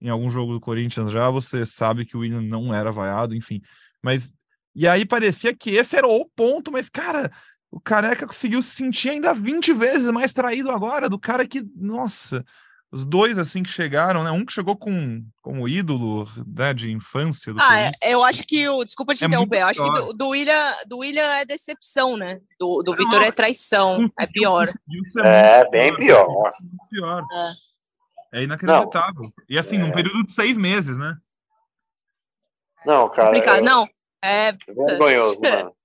[0.00, 3.62] em algum jogo do Corinthians já, você sabe que o William não era vaiado, enfim.
[4.02, 4.34] Mas.
[4.74, 7.32] E aí parecia que esse era o ponto, mas, cara,
[7.70, 12.44] o careca conseguiu se sentir ainda 20 vezes mais traído agora, do cara que, nossa,
[12.90, 14.30] os dois assim que chegaram, né?
[14.30, 17.52] Um que chegou com como ídolo, né, de infância.
[17.58, 20.28] ah, é, eu acho que o, desculpa te é interromper, eu acho que do, do,
[20.28, 22.40] William, do William é decepção, né?
[22.58, 24.68] Do, do Vitor é traição, é pior.
[25.24, 26.52] É bem pior.
[26.90, 27.22] Pior.
[28.32, 28.40] É.
[28.40, 29.22] É inacreditável.
[29.22, 29.32] Não.
[29.48, 29.78] E assim, é...
[29.78, 31.16] num período de seis meses, né?
[32.84, 33.28] Não, cara.
[33.28, 33.62] Complicado.
[33.62, 33.88] Não,
[34.24, 35.75] É, Vergonhoso, mano.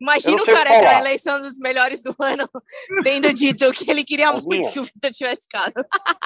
[0.00, 2.48] Imagina o careca na eleição dos melhores do ano
[3.04, 5.74] tendo dito que ele queria muito que o Vitor tivesse ficado.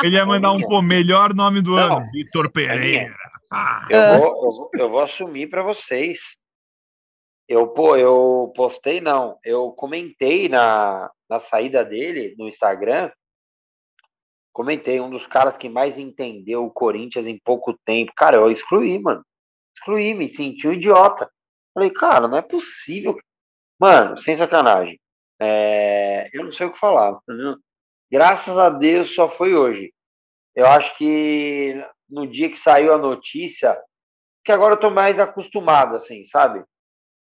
[0.02, 3.16] Ele ia mandar um pô, melhor nome do Não, ano, Vitor Pereira.
[3.50, 3.87] Ah.
[3.90, 6.20] Eu, vou, eu, vou, eu vou assumir para vocês.
[7.48, 13.10] Eu, pô, eu postei, não, eu comentei na, na saída dele no Instagram.
[14.52, 18.12] Comentei, um dos caras que mais entendeu o Corinthians em pouco tempo.
[18.16, 19.24] Cara, eu excluí, mano.
[19.76, 21.28] Excluí, me senti um idiota.
[21.74, 23.18] Falei, cara, não é possível.
[23.78, 25.00] Mano, sem sacanagem.
[25.40, 27.18] É, eu não sei o que falar.
[27.22, 27.56] Entendeu?
[28.10, 29.92] Graças a Deus só foi hoje.
[30.54, 31.74] Eu acho que
[32.08, 33.76] no dia que saiu a notícia,
[34.44, 36.64] que agora eu tô mais acostumado, assim, sabe?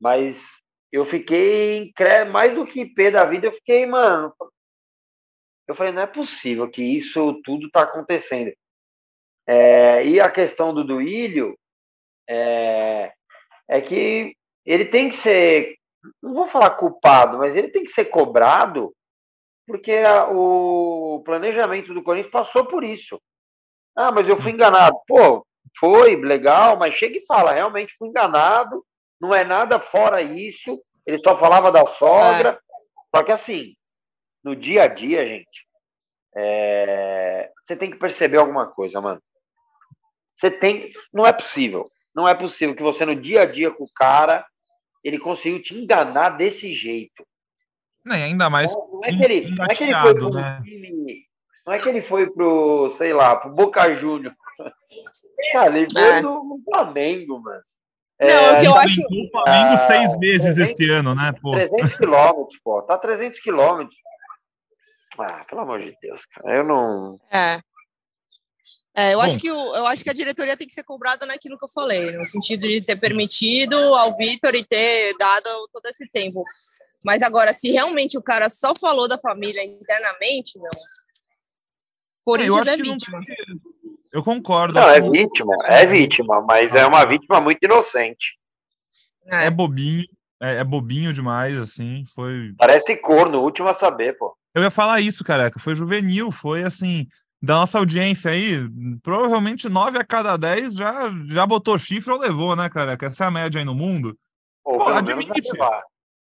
[0.00, 1.92] Mas eu fiquei
[2.30, 4.34] mais do que pé da vida, eu fiquei, mano.
[5.68, 8.52] Eu falei, não é possível que isso tudo tá acontecendo.
[9.46, 11.56] É, e a questão do Duílio
[12.28, 13.12] é,
[13.68, 15.76] é que ele tem que ser
[16.22, 18.94] não vou falar culpado, mas ele tem que ser cobrado
[19.70, 23.20] porque a, o planejamento do Corinthians passou por isso.
[23.96, 24.98] Ah, mas eu fui enganado.
[25.06, 25.46] Pô,
[25.78, 28.84] foi legal, mas chega e fala, realmente fui enganado,
[29.20, 30.70] não é nada fora isso.
[31.06, 32.50] Ele só falava da sogra.
[32.50, 33.16] É.
[33.16, 33.74] Só que assim,
[34.42, 35.66] no dia a dia, gente,
[36.36, 37.50] é...
[37.64, 39.22] você tem que perceber alguma coisa, mano.
[40.34, 40.92] Você tem.
[41.12, 41.88] Não é possível.
[42.16, 44.44] Não é possível que você, no dia a dia com o cara,
[45.02, 47.26] ele conseguiu te enganar desse jeito.
[48.04, 48.74] Não, ainda mais.
[48.74, 50.60] Não, não, é que ele, não é que ele foi pro né?
[50.64, 51.26] time,
[51.66, 54.34] não é que ele foi pro, sei lá, pro Boca Júnior.
[55.52, 56.22] Cara, ele veio é.
[56.22, 57.62] do Flamengo, mano.
[58.20, 59.00] Não, é, o que eu acho.
[59.00, 61.32] O Flamengo ah, seis vezes 300, este ano, né?
[61.40, 61.52] Pô.
[61.52, 62.82] 300 quilômetros, pô.
[62.82, 63.96] Tá 300 quilômetros.
[65.18, 66.56] Ah, pelo amor de Deus, cara.
[66.56, 67.18] Eu não.
[67.32, 67.58] É.
[68.94, 71.56] É, eu, acho que o, eu acho que a diretoria tem que ser cobrada naquilo
[71.56, 76.08] que eu falei, no sentido de ter permitido ao Vitor e ter dado todo esse
[76.08, 76.44] tempo.
[77.02, 80.70] Mas agora, se realmente o cara só falou da família internamente, meu.
[82.24, 83.20] Corinthians é vítima.
[84.12, 84.74] Eu concordo.
[84.74, 88.36] Não, é vítima, é vítima, mas é uma vítima muito inocente.
[89.26, 90.04] É, é bobinho,
[90.42, 92.04] é, é, bobinho demais, assim.
[92.12, 92.52] Foi.
[92.58, 94.36] Parece corno, último a saber, pô.
[94.52, 95.60] Eu ia falar isso, careca.
[95.60, 97.06] Foi juvenil, foi assim
[97.42, 98.68] da nossa audiência aí,
[99.02, 102.96] provavelmente 9 a cada 10 já, já botou chifre ou levou, né, cara?
[102.96, 104.16] Que essa é a média aí no mundo.
[104.64, 105.30] Ou pô, admite.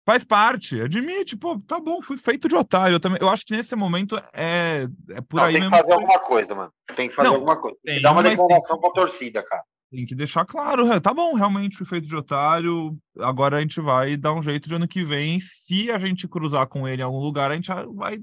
[0.05, 2.95] Faz parte, admite, pô, tá bom, fui feito de otário.
[2.95, 5.75] Eu, também, eu acho que nesse momento é, é por Não, aí tem mesmo.
[5.75, 6.73] Que fazer alguma coisa, mano.
[6.95, 7.77] Tem que fazer Não, alguma coisa.
[7.83, 8.91] Tem, que dar uma declaração tem...
[8.91, 9.63] pra torcida, cara.
[9.91, 12.97] Tem que deixar claro, tá bom, realmente fui feito de otário.
[13.19, 15.39] Agora a gente vai dar um jeito de ano que vem.
[15.39, 18.19] Se a gente cruzar com ele em algum lugar, a gente vai,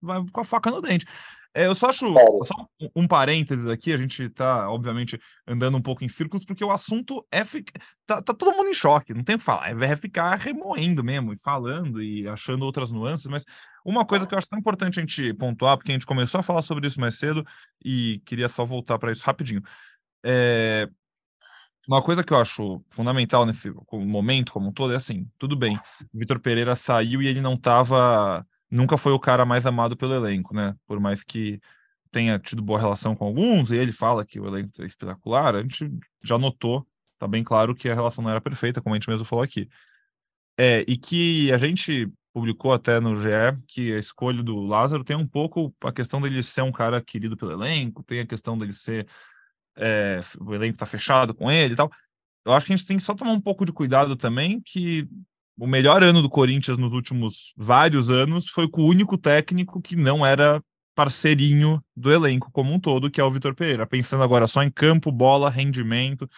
[0.00, 1.04] vai com a faca no dente.
[1.54, 2.06] É, eu só acho
[2.44, 6.64] só um, um parênteses aqui, a gente está, obviamente, andando um pouco em círculos, porque
[6.64, 7.42] o assunto é.
[8.06, 11.32] Tá, tá, todo mundo em choque, não tem o que falar, é ficar remoendo mesmo,
[11.32, 13.44] e falando e achando outras nuances, mas
[13.84, 16.42] uma coisa que eu acho tão importante a gente pontuar, porque a gente começou a
[16.42, 17.44] falar sobre isso mais cedo
[17.84, 19.62] e queria só voltar para isso rapidinho.
[20.24, 20.88] É,
[21.88, 25.76] uma coisa que eu acho fundamental nesse momento como um todo é assim, tudo bem,
[26.12, 30.14] o Vitor Pereira saiu e ele não estava nunca foi o cara mais amado pelo
[30.14, 30.74] elenco, né?
[30.86, 31.60] Por mais que
[32.10, 35.62] tenha tido boa relação com alguns, e ele fala que o elenco é espetacular, a
[35.62, 35.90] gente
[36.22, 36.86] já notou,
[37.18, 39.68] tá bem claro que a relação não era perfeita, como a gente mesmo falou aqui.
[40.56, 43.28] É, e que a gente publicou até no GE
[43.66, 47.36] que a escolha do Lázaro tem um pouco a questão dele ser um cara querido
[47.36, 49.06] pelo elenco, tem a questão dele ser.
[49.76, 51.90] É, o elenco tá fechado com ele e tal.
[52.44, 55.08] Eu acho que a gente tem que só tomar um pouco de cuidado também, que
[55.58, 59.96] o melhor ano do Corinthians nos últimos vários anos foi com o único técnico que
[59.96, 60.62] não era
[60.94, 63.86] parceirinho do elenco como um todo, que é o Vitor Pereira.
[63.86, 66.28] Pensando agora só em campo, bola, rendimento.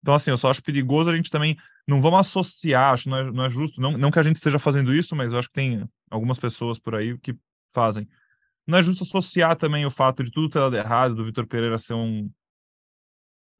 [0.00, 1.56] Então, assim, eu só acho perigoso a gente também.
[1.86, 3.80] Não vamos associar, acho não é, não é justo.
[3.80, 6.78] Não, não que a gente esteja fazendo isso, mas eu acho que tem algumas pessoas
[6.78, 7.34] por aí que
[7.72, 8.08] fazem.
[8.66, 11.78] Não é justo associar também o fato de tudo ter dado errado, do Vitor Pereira
[11.78, 12.30] ser um.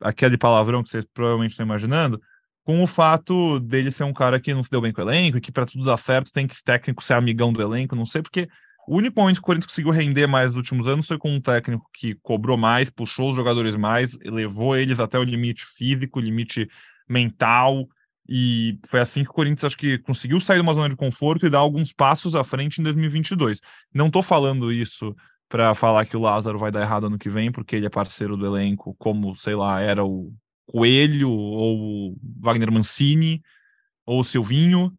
[0.00, 2.20] aquele palavrão que vocês provavelmente estão imaginando,
[2.64, 5.38] com o fato dele ser um cara que não se deu bem com o elenco,
[5.38, 8.06] e que para tudo dar certo tem que esse técnico ser amigão do elenco, não
[8.06, 8.48] sei, porque
[8.86, 11.40] o único momento que o Corinthians conseguiu render mais nos últimos anos foi com um
[11.40, 16.68] técnico que cobrou mais, puxou os jogadores mais, levou eles até o limite físico, limite
[17.08, 17.86] mental,
[18.28, 21.46] e foi assim que o Corinthians acho que conseguiu sair de uma zona de conforto
[21.46, 23.60] e dar alguns passos à frente em 2022.
[23.92, 25.14] Não estou falando isso
[25.48, 28.36] para falar que o Lázaro vai dar errado ano que vem, porque ele é parceiro
[28.36, 30.32] do elenco, como, sei lá, era o
[30.66, 33.42] Coelho, ou Wagner Mancini,
[34.06, 34.92] ou Silvinho,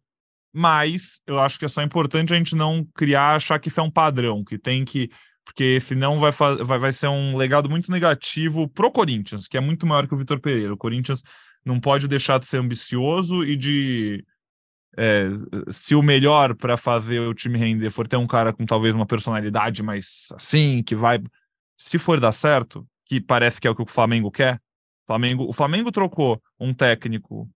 [0.52, 3.82] mas eu acho que é só importante a gente não criar, achar que isso é
[3.82, 5.10] um padrão, que tem que.
[5.44, 9.86] Porque senão vai, vai, vai ser um legado muito negativo pro Corinthians, que é muito
[9.86, 10.72] maior que o Vitor Pereira.
[10.72, 11.22] O Corinthians
[11.64, 14.24] não pode deixar de ser ambicioso e de
[14.96, 15.28] é,
[15.70, 19.06] se o melhor para fazer o time render for ter um cara com talvez uma
[19.06, 21.20] personalidade mais assim, que vai.
[21.76, 24.60] Se for dar certo, que parece que é o que o Flamengo quer.
[25.06, 27.48] Flamengo, o Flamengo trocou um técnico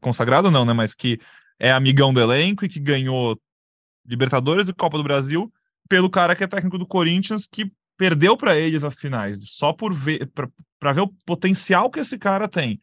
[0.00, 0.72] consagrado, não, né?
[0.72, 1.20] Mas que
[1.58, 3.38] é amigão do elenco e que ganhou
[4.06, 5.52] Libertadores e Copa do Brasil
[5.88, 9.92] pelo cara que é técnico do Corinthians, que perdeu para eles as finais, só por
[9.92, 10.30] ver
[10.78, 12.80] para ver o potencial que esse cara tem.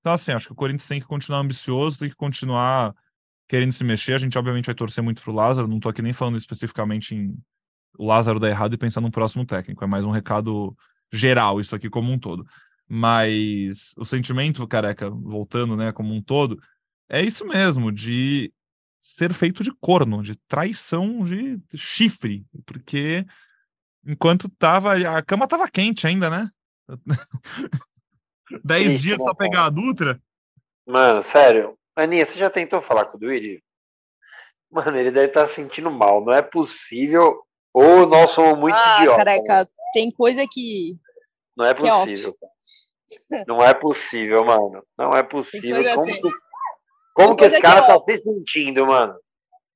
[0.00, 2.94] Então, assim, acho que o Corinthians tem que continuar ambicioso, tem que continuar
[3.48, 4.14] querendo se mexer.
[4.14, 5.66] A gente, obviamente, vai torcer muito pro Lázaro.
[5.66, 7.34] Não tô aqui nem falando especificamente em
[7.98, 9.82] o Lázaro dar errado e pensar no próximo técnico.
[9.82, 10.76] É mais um recado
[11.12, 12.46] geral, isso aqui como um todo.
[12.88, 16.58] Mas o sentimento, careca, voltando, né, como um todo,
[17.08, 18.52] é isso mesmo, de
[18.98, 23.26] ser feito de corno, de traição, de chifre, porque
[24.06, 26.50] enquanto tava a cama tava quente ainda, né?
[28.64, 30.20] Dez Isso, dias só pegar a Dutra.
[30.86, 31.76] Mano, sério.
[31.94, 33.60] Aninha, você já tentou falar com o Duílio?
[34.70, 36.24] Mano, ele deve estar tá sentindo mal.
[36.24, 37.42] Não é possível.
[37.72, 39.24] Ou nós somos muito ah, idiotas.
[39.24, 39.66] Careca, né?
[39.92, 40.96] tem coisa que.
[41.58, 42.36] Não é, é possível.
[43.32, 44.84] É não é possível, mano.
[44.96, 45.82] Não é possível.
[45.94, 46.20] Como, que,
[47.14, 49.16] como que esse cara que é tá se sentindo, mano?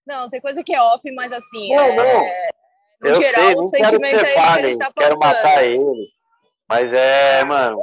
[0.07, 1.75] Não, tem coisa que é off, mas assim.
[1.75, 1.97] Não, é...
[1.97, 2.23] não.
[3.03, 6.09] No eu geral, sei, o sentimento é esse que a gente tá Quero matar ele.
[6.68, 7.83] Mas é, mano.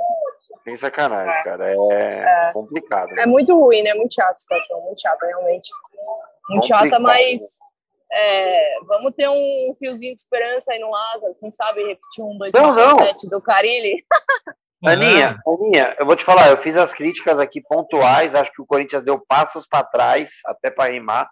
[0.64, 1.70] Tem sacanagem, cara.
[1.70, 3.10] É, é, complicado.
[3.10, 3.24] Né?
[3.24, 3.94] É muito ruim, né?
[3.96, 4.80] Muito chato a situação.
[4.82, 5.70] Muito chata, realmente.
[6.50, 6.90] Muito complicado.
[6.90, 7.40] chata, mas.
[8.12, 11.36] É, vamos ter um fiozinho de esperança aí no Lázaro.
[11.40, 14.04] Quem sabe repetir um 2017 do Carilli.
[14.86, 18.66] Aninha, Aninha, eu vou te falar, eu fiz as críticas aqui pontuais, acho que o
[18.66, 21.30] Corinthians deu passos para trás, até para rimar.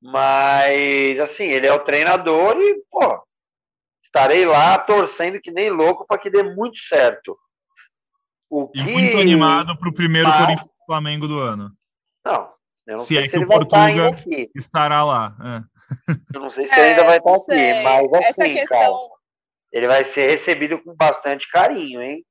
[0.00, 3.22] Mas, assim, ele é o treinador e, pô,
[4.02, 7.38] estarei lá torcendo que nem louco para que dê muito certo.
[8.48, 10.40] O e muito animado para o primeiro Mas...
[10.40, 11.70] Corinthians Flamengo do ano.
[12.24, 12.57] Não
[12.96, 14.16] se sei é se que o Portuga
[14.54, 15.36] estará lá.
[15.44, 15.78] É.
[16.34, 18.78] Eu não sei se é, ainda vai estar aqui, mas assim, Essa questão...
[18.78, 18.94] cara,
[19.72, 22.24] ele vai ser recebido com bastante carinho, hein?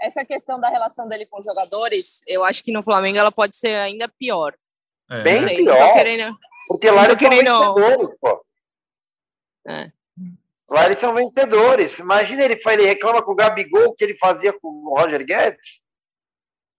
[0.00, 3.56] Essa questão da relação dele com os jogadores, eu acho que no Flamengo ela pode
[3.56, 4.54] ser ainda pior.
[5.10, 5.22] É.
[5.22, 5.92] Bem sei, pior.
[5.94, 6.36] Querendo...
[6.68, 7.46] Porque lá eles querendo...
[7.46, 8.46] são vencedores, pô.
[9.68, 9.92] É.
[10.70, 11.98] Lá eles são vencedores.
[11.98, 15.83] Imagina ele, ele reclama com o Gabigol que ele fazia com o Roger Guedes.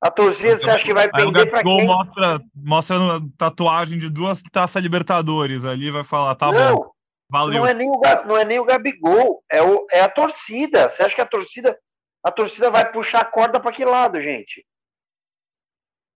[0.02, 1.86] A torcida, você acha que vai perder para quem?
[1.86, 2.98] Mostra, mostra
[3.38, 6.92] tatuagem de duas taças Libertadores ali, vai falar, tá não, bom,
[7.30, 7.62] valeu.
[7.62, 10.90] Não é, nem o, não é nem o Gabigol, é, o, é a torcida.
[10.90, 11.76] Você acha que a torcida
[12.26, 14.66] a torcida vai puxar a corda para que lado, gente?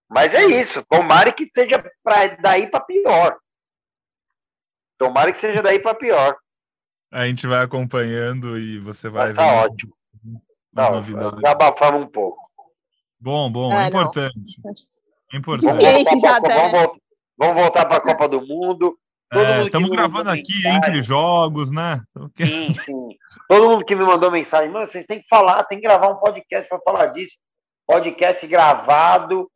[0.08, 0.84] Mas é isso.
[0.88, 3.38] Tomara que seja pra, daí para pior.
[4.98, 6.36] Tomara que seja daí para pior.
[7.12, 9.26] A gente vai acompanhando e você vai.
[9.26, 9.96] Mas tá ótimo.
[10.74, 12.49] Tá, abafamos um pouco.
[13.20, 14.34] Bom, bom, ah, é importante.
[15.32, 15.82] É importante.
[15.82, 17.00] Vamos, já vamos, voltar,
[17.38, 18.98] vamos voltar para a Copa do Mundo.
[19.32, 20.76] Estamos é, gravando aqui mensagem.
[20.78, 22.02] entre jogos, né?
[22.36, 23.08] Sim, sim.
[23.48, 26.16] Todo mundo que me mandou mensagem, mano, vocês têm que falar, tem que gravar um
[26.16, 27.36] podcast para falar disso.
[27.86, 29.48] Podcast gravado,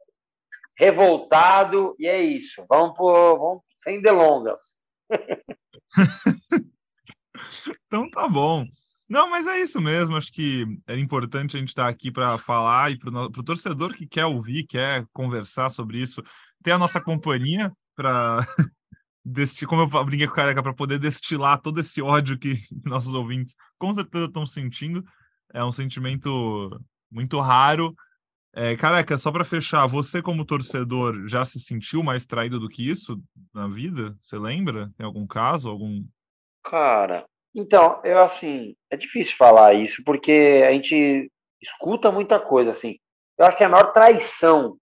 [0.78, 2.64] revoltado, e é isso.
[2.68, 4.76] Vamos, por, vamos sem delongas.
[7.86, 8.64] então tá bom.
[9.14, 10.16] Não, mas é isso mesmo.
[10.16, 14.08] Acho que é importante a gente estar aqui para falar e para o torcedor que
[14.08, 16.20] quer ouvir, quer conversar sobre isso,
[16.64, 18.40] ter a nossa companhia para
[19.24, 23.14] desti como eu brinquei com o careca, para poder destilar todo esse ódio que nossos
[23.14, 25.04] ouvintes com certeza estão sentindo.
[25.52, 26.76] É um sentimento
[27.08, 27.94] muito raro.
[28.52, 32.90] É, careca, só para fechar, você como torcedor já se sentiu mais traído do que
[32.90, 33.22] isso
[33.54, 34.18] na vida?
[34.20, 34.90] Você lembra?
[34.96, 35.68] Tem algum caso?
[35.68, 36.04] Algum
[36.64, 37.24] Cara,
[37.54, 41.30] então, eu assim, é difícil falar isso, porque a gente
[41.62, 42.98] escuta muita coisa, assim.
[43.38, 44.76] Eu acho que a maior traição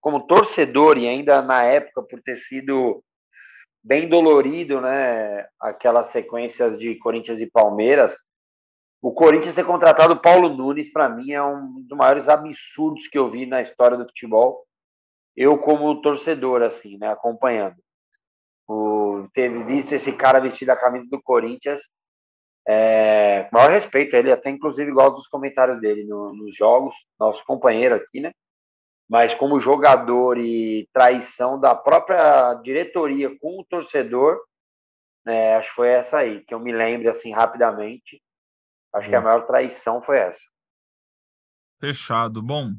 [0.00, 3.02] como torcedor, e ainda na época por ter sido
[3.82, 5.46] bem dolorido, né?
[5.58, 8.16] Aquelas sequências de Corinthians e Palmeiras.
[9.02, 13.18] O Corinthians ter contratado o Paulo Nunes, para mim, é um dos maiores absurdos que
[13.18, 14.66] eu vi na história do futebol.
[15.34, 17.10] Eu, como torcedor, assim, né?
[17.10, 17.76] Acompanhando.
[18.68, 21.80] O, ter visto esse cara vestido a camisa do Corinthians
[22.72, 27.44] é, com maior respeito, ele até inclusive gosta dos comentários dele no, nos jogos, nosso
[27.44, 28.30] companheiro aqui, né?
[29.08, 34.38] Mas como jogador e traição da própria diretoria com o torcedor,
[35.26, 38.22] é, acho que foi essa aí, que eu me lembro assim rapidamente.
[38.94, 40.44] Acho que a maior traição foi essa.
[41.80, 42.40] Fechado.
[42.40, 42.70] Bom,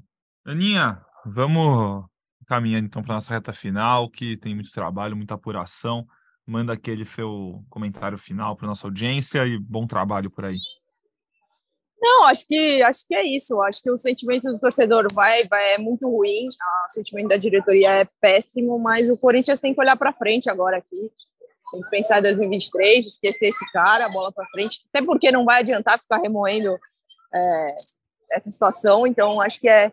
[0.45, 2.05] Aninha, vamos
[2.47, 6.07] caminhando então para nossa reta final, que tem muito trabalho, muita apuração
[6.51, 10.55] manda aquele seu comentário final para nossa audiência e bom trabalho por aí.
[12.01, 13.61] Não, acho que acho que é isso.
[13.61, 16.49] Acho que o sentimento do torcedor vai, vai é muito ruim.
[16.87, 20.77] O sentimento da diretoria é péssimo, mas o Corinthians tem que olhar para frente agora
[20.77, 21.11] aqui.
[21.71, 24.81] Tem que pensar em 2023, esquecer esse cara, bola para frente.
[24.93, 26.75] Até porque não vai adiantar ficar remoendo
[27.33, 27.75] é,
[28.31, 29.07] essa situação.
[29.07, 29.89] Então acho que é,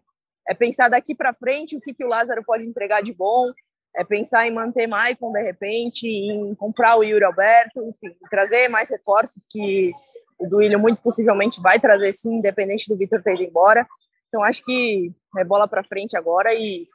[0.48, 3.52] é pensar daqui para frente o que, que o Lázaro pode entregar de bom.
[3.96, 8.90] É pensar em manter Maicon de repente, em comprar o Yuri Alberto, enfim, trazer mais
[8.90, 9.92] reforços que
[10.38, 13.86] o Duílio muito possivelmente vai trazer sim, independente do Vitor ter ido embora.
[14.28, 16.86] Então acho que é bola para frente agora e,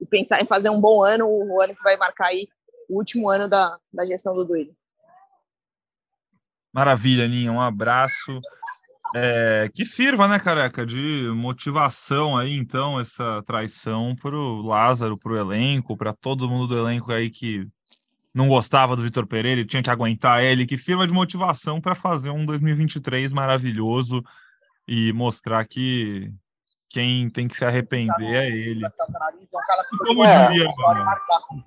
[0.00, 2.48] e, pensar em fazer um bom ano, o ano que vai marcar aí
[2.88, 4.74] o último ano da, da gestão do Duílio.
[6.72, 8.40] Maravilha, Ninha, um abraço.
[9.14, 15.32] É, que sirva, né, careca, de motivação aí, então, essa traição para o Lázaro, para
[15.32, 17.66] o elenco, para todo mundo do elenco aí que
[18.34, 21.94] não gostava do Vitor Pereira e tinha que aguentar ele, que sirva de motivação para
[21.94, 24.24] fazer um 2023 maravilhoso
[24.88, 26.32] e mostrar que
[26.88, 28.88] quem tem que se arrepender é ele.
[29.98, 30.68] Como diria,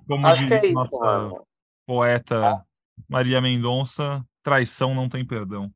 [0.06, 1.30] como diria é nossa
[1.86, 2.64] poeta
[3.08, 5.70] Maria Mendonça, traição não tem perdão.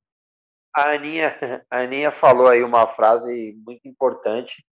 [0.75, 1.25] A Aninha,
[1.71, 4.65] a Aninha falou aí uma frase muito importante.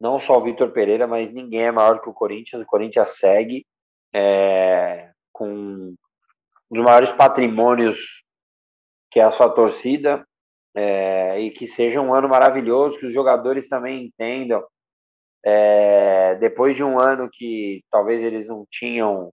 [0.00, 2.62] Não só o Vitor Pereira, mas ninguém é maior que o Corinthians.
[2.62, 3.66] O Corinthians segue.
[4.14, 5.96] É, com um
[6.70, 8.22] dos maiores patrimônios
[9.10, 10.26] que é a sua torcida,
[10.74, 14.60] é, e que seja um ano maravilhoso, que os jogadores também entendam.
[15.46, 19.30] É, depois de um ano que talvez eles não tinham,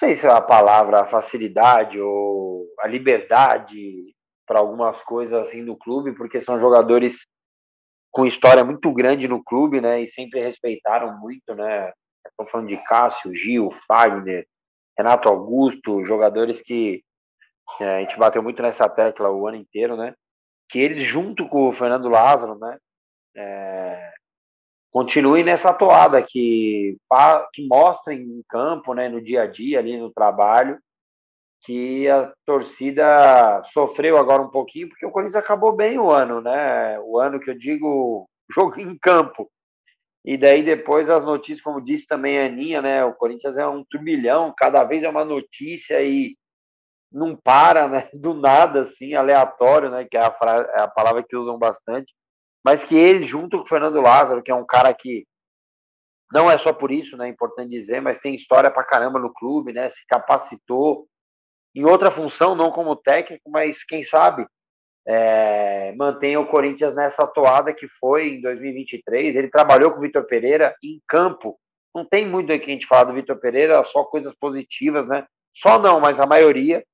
[0.00, 4.14] sei se é a palavra facilidade ou a liberdade
[4.46, 7.26] para algumas coisas assim do clube, porque são jogadores
[8.10, 11.92] com história muito grande no clube, né, e sempre respeitaram muito, né,
[12.28, 14.46] Estou falando de Cássio, Gil, Fagner,
[14.96, 17.02] Renato Augusto, jogadores que
[17.80, 20.14] é, a gente bateu muito nessa tecla o ano inteiro, né?
[20.68, 22.78] Que eles, junto com o Fernando Lázaro, né?
[23.36, 24.12] É,
[24.90, 26.96] continuem nessa toada, que,
[27.54, 30.78] que mostrem em campo, né, no dia a dia, ali no trabalho,
[31.62, 36.98] que a torcida sofreu agora um pouquinho, porque o Corinthians acabou bem o ano, né?
[37.00, 39.50] O ano que eu digo jogo em campo.
[40.24, 43.04] E daí depois as notícias, como disse também a Aninha, né?
[43.04, 46.36] O Corinthians é um turbilhão, cada vez é uma notícia e
[47.12, 48.08] não para, né?
[48.14, 50.06] Do nada, assim, aleatório, né?
[50.10, 50.36] Que é a,
[50.76, 52.12] é a palavra que usam bastante.
[52.64, 55.26] Mas que ele, junto com o Fernando Lázaro, que é um cara que
[56.32, 57.26] não é só por isso, né?
[57.26, 59.88] É importante dizer, mas tem história pra caramba no clube, né?
[59.88, 61.06] Se capacitou
[61.74, 64.46] em outra função, não como técnico, mas quem sabe
[65.06, 69.34] é, mantenha o Corinthians nessa toada que foi em 2023.
[69.34, 71.58] Ele trabalhou com o Vitor Pereira em campo.
[71.94, 75.26] Não tem muito aqui a gente falar do Vitor Pereira, só coisas positivas, né?
[75.52, 76.84] Só não, mas a maioria.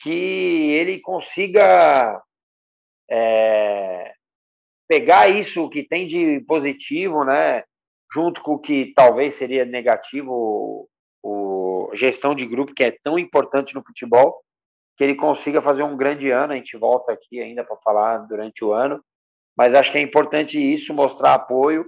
[0.00, 2.20] Que ele consiga
[3.10, 4.12] é,
[4.92, 7.64] pegar isso que tem de positivo, né?
[8.12, 10.86] Junto com o que talvez seria negativo,
[11.22, 14.42] o, gestão de grupo, que é tão importante no futebol,
[14.98, 16.52] que ele consiga fazer um grande ano.
[16.52, 19.02] A gente volta aqui ainda para falar durante o ano,
[19.56, 21.86] mas acho que é importante isso, mostrar apoio,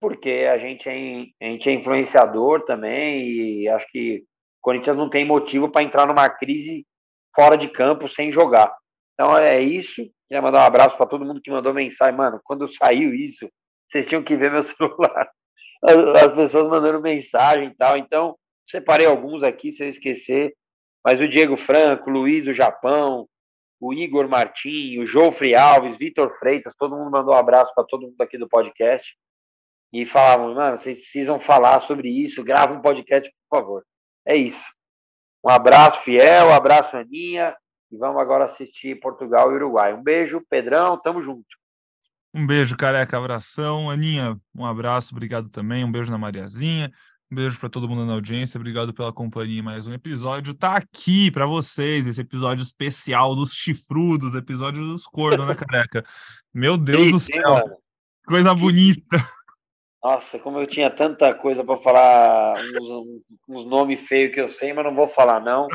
[0.00, 5.10] porque a gente é, a gente é influenciador também e acho que o Corinthians não
[5.10, 6.86] tem motivo para entrar numa crise
[7.34, 8.72] fora de campo sem jogar.
[9.18, 10.08] Então é isso.
[10.28, 12.16] Queria mandar um abraço para todo mundo que mandou mensagem.
[12.16, 13.50] Mano, quando saiu isso,
[13.88, 15.28] vocês tinham que ver meu celular.
[16.22, 17.96] As pessoas mandando mensagem e tal.
[17.96, 20.54] Então, separei alguns aqui, se eu esquecer.
[21.04, 23.28] Mas o Diego Franco, o Luiz do Japão,
[23.80, 28.06] o Igor Martim, o Jofre Alves, Vitor Freitas, todo mundo mandou um abraço para todo
[28.06, 29.16] mundo aqui do podcast.
[29.92, 33.84] E falavam, mano, vocês precisam falar sobre isso, grava um podcast, por favor.
[34.26, 34.68] É isso.
[35.44, 37.56] Um abraço, Fiel, um abraço, Aninha.
[37.90, 39.94] E vamos agora assistir Portugal e Uruguai.
[39.94, 41.46] Um beijo, Pedrão, tamo junto.
[42.34, 43.90] Um beijo, careca, abração.
[43.90, 45.84] Aninha, um abraço, obrigado também.
[45.84, 46.92] Um beijo na Mariazinha.
[47.30, 50.54] Um beijo para todo mundo na audiência, obrigado pela companhia mais um episódio.
[50.54, 56.02] Tá aqui para vocês esse episódio especial dos chifrudos, episódio dos cornos, né, careca?
[56.54, 57.76] Meu Deus do céu, mano.
[58.26, 59.18] coisa bonita.
[60.02, 64.72] Nossa, como eu tinha tanta coisa para falar, uns, uns nomes feios que eu sei,
[64.72, 65.68] mas não vou falar não.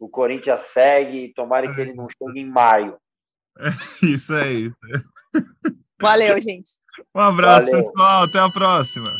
[0.00, 2.96] O Corinthians segue, tomara que ele não chegue em maio.
[4.02, 4.72] É isso aí.
[6.00, 6.70] Valeu, gente.
[7.14, 7.84] Um abraço, Valeu.
[7.84, 8.24] pessoal.
[8.24, 9.10] Até a próxima.